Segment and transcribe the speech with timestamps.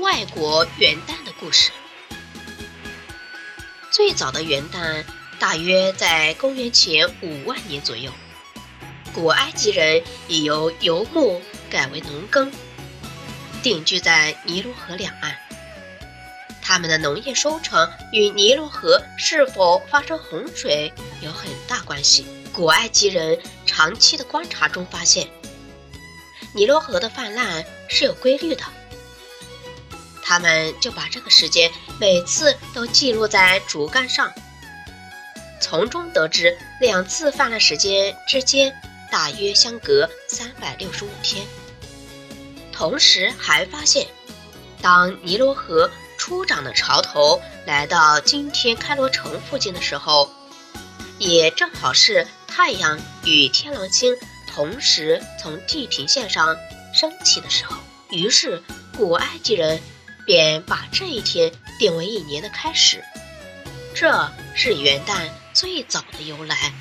[0.00, 1.70] 外国元旦的故事。
[3.90, 5.04] 最早的元旦
[5.38, 8.10] 大约在公元前五万年左右，
[9.14, 12.50] 古埃及人已由游牧改为农耕，
[13.62, 15.36] 定居在尼罗河两岸。
[16.62, 20.90] 他们的农业收成与尼罗河是否发生洪水
[21.20, 22.24] 有很大关系。
[22.54, 25.28] 古埃及人长期的观察中发现，
[26.54, 28.62] 尼罗河的泛滥是有规律的。
[30.30, 34.32] 他们就把这个时间每次都记录在竹竿上，
[35.60, 38.72] 从中得知两次泛滥时间之间
[39.10, 41.44] 大约相隔三百六十五天。
[42.70, 44.06] 同时还发现，
[44.80, 50.30] 当尼罗河初涨的潮头来到今天开罗城附近的时候，
[51.18, 56.56] 也正好是太阳与天狼星同时从地平线上
[56.94, 57.76] 升起的时候。
[58.10, 58.62] 于是，
[58.96, 59.80] 古埃及人。
[60.24, 63.04] 便把这一天定为一年的开始，
[63.94, 66.72] 这是元旦最早的由来。